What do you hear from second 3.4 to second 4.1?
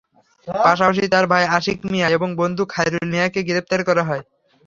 গ্রেপ্তার করা